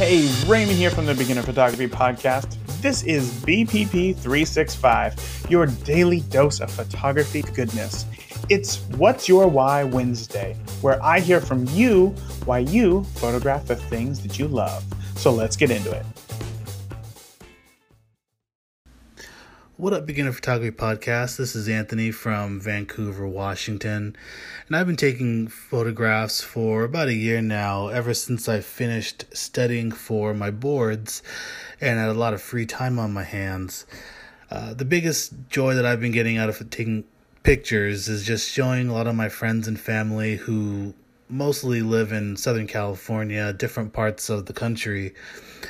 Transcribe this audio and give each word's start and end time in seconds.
Hey, 0.00 0.32
Raymond 0.46 0.78
here 0.78 0.90
from 0.90 1.04
the 1.04 1.14
Beginner 1.14 1.42
Photography 1.42 1.86
Podcast. 1.86 2.56
This 2.80 3.02
is 3.02 3.30
BPP 3.44 4.16
365, 4.16 5.46
your 5.50 5.66
daily 5.66 6.20
dose 6.20 6.60
of 6.60 6.70
photography 6.70 7.42
goodness. 7.42 8.06
It's 8.48 8.78
What's 8.96 9.28
Your 9.28 9.46
Why 9.46 9.84
Wednesday, 9.84 10.56
where 10.80 11.04
I 11.04 11.20
hear 11.20 11.38
from 11.38 11.66
you 11.72 12.14
why 12.46 12.60
you 12.60 13.04
photograph 13.16 13.66
the 13.66 13.76
things 13.76 14.22
that 14.22 14.38
you 14.38 14.48
love. 14.48 14.82
So 15.16 15.30
let's 15.32 15.54
get 15.54 15.70
into 15.70 15.90
it. 15.90 16.06
What 19.80 19.94
up, 19.94 20.04
Beginner 20.04 20.32
Photography 20.32 20.76
Podcast? 20.76 21.38
This 21.38 21.56
is 21.56 21.66
Anthony 21.66 22.10
from 22.10 22.60
Vancouver, 22.60 23.26
Washington, 23.26 24.14
and 24.66 24.76
I've 24.76 24.86
been 24.86 24.94
taking 24.94 25.48
photographs 25.48 26.42
for 26.42 26.84
about 26.84 27.08
a 27.08 27.14
year 27.14 27.40
now, 27.40 27.88
ever 27.88 28.12
since 28.12 28.46
I 28.46 28.60
finished 28.60 29.24
studying 29.32 29.90
for 29.90 30.34
my 30.34 30.50
boards 30.50 31.22
and 31.80 31.98
had 31.98 32.10
a 32.10 32.12
lot 32.12 32.34
of 32.34 32.42
free 32.42 32.66
time 32.66 32.98
on 32.98 33.14
my 33.14 33.22
hands. 33.22 33.86
Uh, 34.50 34.74
the 34.74 34.84
biggest 34.84 35.32
joy 35.48 35.74
that 35.74 35.86
I've 35.86 36.02
been 36.02 36.12
getting 36.12 36.36
out 36.36 36.50
of 36.50 36.58
taking 36.68 37.04
pictures 37.42 38.06
is 38.06 38.22
just 38.22 38.50
showing 38.50 38.90
a 38.90 38.92
lot 38.92 39.06
of 39.06 39.14
my 39.14 39.30
friends 39.30 39.66
and 39.66 39.80
family 39.80 40.36
who 40.36 40.92
mostly 41.30 41.82
live 41.82 42.12
in 42.12 42.36
Southern 42.36 42.66
California, 42.66 43.52
different 43.52 43.92
parts 43.92 44.28
of 44.28 44.46
the 44.46 44.52
country. 44.52 45.14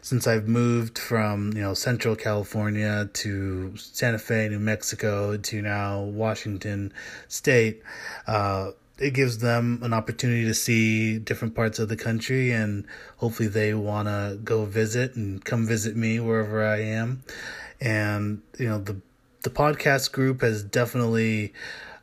Since 0.00 0.26
I've 0.26 0.48
moved 0.48 0.98
from, 0.98 1.52
you 1.54 1.62
know, 1.62 1.74
Central 1.74 2.16
California 2.16 3.10
to 3.12 3.76
Santa 3.76 4.18
Fe, 4.18 4.48
New 4.48 4.58
Mexico 4.58 5.36
to 5.36 5.62
now 5.62 6.02
Washington 6.02 6.92
State, 7.28 7.82
uh, 8.26 8.70
it 8.98 9.14
gives 9.14 9.38
them 9.38 9.80
an 9.82 9.92
opportunity 9.92 10.44
to 10.44 10.54
see 10.54 11.18
different 11.18 11.54
parts 11.54 11.78
of 11.78 11.88
the 11.88 11.96
country 11.96 12.52
and 12.52 12.86
hopefully 13.16 13.48
they 13.48 13.74
want 13.74 14.06
to 14.06 14.38
go 14.44 14.64
visit 14.64 15.16
and 15.16 15.44
come 15.44 15.66
visit 15.66 15.96
me 15.96 16.20
wherever 16.20 16.64
I 16.64 16.82
am. 16.82 17.24
And, 17.80 18.42
you 18.58 18.68
know, 18.68 18.78
the, 18.78 19.00
the 19.42 19.50
podcast 19.50 20.12
group 20.12 20.42
has 20.42 20.62
definitely, 20.62 21.52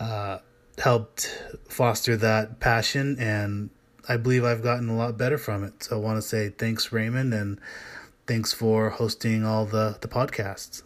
uh, 0.00 0.38
helped 0.86 1.42
foster 1.68 2.16
that 2.16 2.60
passion 2.60 3.16
and 3.18 3.70
I 4.08 4.16
believe 4.16 4.44
I've 4.44 4.62
gotten 4.62 4.88
a 4.88 4.96
lot 4.96 5.18
better 5.18 5.36
from 5.36 5.64
it. 5.64 5.82
So 5.82 5.96
I 5.96 5.98
want 5.98 6.16
to 6.16 6.22
say 6.22 6.50
thanks 6.50 6.92
Raymond 6.92 7.34
and 7.34 7.58
thanks 8.28 8.52
for 8.52 8.90
hosting 8.90 9.44
all 9.44 9.66
the 9.66 9.98
the 10.00 10.06
podcasts. 10.06 10.84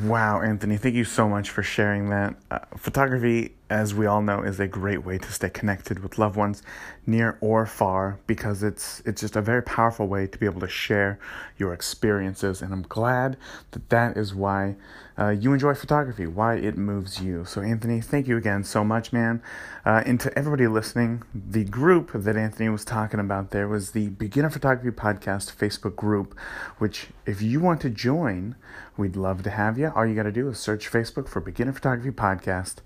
Wow, 0.00 0.40
Anthony, 0.40 0.76
thank 0.76 0.94
you 0.94 1.02
so 1.02 1.28
much 1.28 1.50
for 1.50 1.64
sharing 1.64 2.10
that. 2.10 2.36
Uh, 2.48 2.60
photography, 2.76 3.56
as 3.68 3.94
we 3.94 4.06
all 4.06 4.22
know, 4.22 4.42
is 4.42 4.60
a 4.60 4.68
great 4.68 5.04
way 5.04 5.18
to 5.18 5.32
stay 5.32 5.50
connected 5.50 5.98
with 5.98 6.18
loved 6.18 6.36
ones 6.36 6.62
near 7.04 7.36
or 7.40 7.66
far 7.66 8.18
because 8.26 8.62
it's 8.62 9.02
it's 9.04 9.20
just 9.20 9.36
a 9.36 9.40
very 9.40 9.62
powerful 9.62 10.06
way 10.06 10.26
to 10.26 10.38
be 10.38 10.46
able 10.46 10.60
to 10.60 10.68
share 10.68 11.18
your 11.56 11.72
experiences 11.72 12.62
and 12.62 12.72
I'm 12.72 12.82
glad 12.82 13.36
that 13.72 13.88
that 13.90 14.16
is 14.16 14.34
why 14.34 14.76
uh, 15.18 15.30
you 15.30 15.52
enjoy 15.52 15.72
photography, 15.74 16.26
why 16.26 16.56
it 16.56 16.76
moves 16.76 17.22
you. 17.22 17.44
So 17.44 17.62
Anthony, 17.62 18.00
thank 18.00 18.28
you 18.28 18.36
again 18.36 18.64
so 18.64 18.84
much, 18.84 19.12
man. 19.12 19.42
Uh, 19.84 20.02
and 20.04 20.20
to 20.20 20.36
everybody 20.38 20.66
listening, 20.66 21.22
the 21.34 21.64
group 21.64 22.10
that 22.12 22.36
Anthony 22.36 22.68
was 22.68 22.84
talking 22.84 23.18
about 23.18 23.50
there 23.50 23.66
was 23.66 23.92
the 23.92 24.08
Beginner 24.10 24.50
Photography 24.50 24.90
Podcast 24.90 25.56
Facebook 25.56 25.96
group, 25.96 26.36
which 26.78 27.08
if 27.24 27.40
you 27.40 27.60
want 27.60 27.80
to 27.80 27.90
join, 27.90 28.56
we'd 28.96 29.16
love 29.16 29.42
to 29.44 29.50
have 29.50 29.78
you. 29.78 29.90
All 29.94 30.04
you 30.04 30.14
got 30.14 30.24
to 30.24 30.32
do 30.32 30.48
is 30.48 30.58
search 30.58 30.90
Facebook 30.90 31.28
for 31.28 31.40
Beginner 31.40 31.72
Photography 31.72 32.10
Podcast 32.10 32.76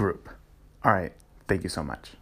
group. 0.00 0.30
All 0.82 0.92
right, 0.92 1.12
thank 1.46 1.62
you 1.62 1.68
so 1.68 1.84
much. 1.84 2.12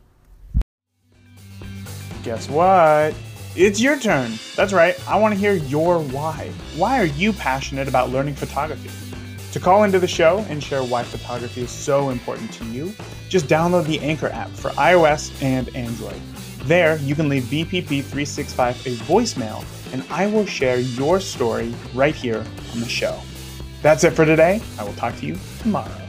Guess 2.24 2.48
what? 2.50 3.14
It's 3.54 3.80
your 3.80 4.00
turn. 4.00 4.32
That's 4.56 4.72
right. 4.72 4.98
I 5.08 5.16
want 5.16 5.32
to 5.32 5.38
hear 5.38 5.52
your 5.52 6.00
why. 6.00 6.50
Why 6.76 7.00
are 7.00 7.04
you 7.22 7.32
passionate 7.32 7.86
about 7.86 8.10
learning 8.10 8.34
photography? 8.34 8.90
To 9.52 9.60
call 9.60 9.84
into 9.84 10.00
the 10.00 10.08
show 10.08 10.44
and 10.48 10.60
share 10.60 10.82
why 10.82 11.04
photography 11.04 11.62
is 11.62 11.70
so 11.70 12.10
important 12.10 12.52
to 12.54 12.64
you, 12.64 12.92
just 13.28 13.46
download 13.46 13.86
the 13.86 14.00
Anchor 14.00 14.28
app 14.28 14.50
for 14.50 14.70
iOS 14.70 15.40
and 15.40 15.74
Android. 15.76 16.20
There, 16.64 16.96
you 16.98 17.14
can 17.14 17.28
leave 17.28 17.44
BPP365 17.44 18.86
a 18.86 18.96
voicemail, 19.04 19.64
and 19.92 20.04
I 20.10 20.26
will 20.26 20.46
share 20.46 20.80
your 20.80 21.20
story 21.20 21.72
right 21.94 22.14
here 22.14 22.44
on 22.72 22.80
the 22.80 22.88
show. 22.88 23.20
That's 23.82 24.02
it 24.02 24.14
for 24.14 24.24
today. 24.24 24.60
I 24.80 24.82
will 24.82 24.94
talk 24.94 25.16
to 25.18 25.26
you 25.26 25.38
tomorrow. 25.60 26.07